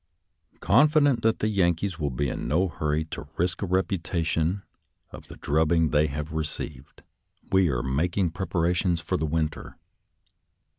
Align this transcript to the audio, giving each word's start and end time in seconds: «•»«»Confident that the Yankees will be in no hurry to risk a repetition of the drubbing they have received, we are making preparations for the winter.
«•»«»Confident 0.61 1.21
that 1.21 1.37
the 1.37 1.47
Yankees 1.47 1.99
will 1.99 2.09
be 2.09 2.27
in 2.27 2.47
no 2.47 2.67
hurry 2.69 3.05
to 3.11 3.27
risk 3.37 3.61
a 3.61 3.67
repetition 3.67 4.63
of 5.11 5.27
the 5.27 5.35
drubbing 5.35 5.89
they 5.91 6.07
have 6.07 6.31
received, 6.31 7.03
we 7.51 7.69
are 7.69 7.83
making 7.83 8.31
preparations 8.31 8.99
for 8.99 9.15
the 9.15 9.27
winter. 9.27 9.77